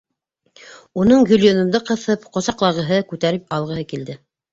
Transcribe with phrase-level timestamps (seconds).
[1.01, 4.17] Уның Гөлйөҙөмдө ҡыҫып ҡосаҡлағыһы, күтәреп алғыһы килде.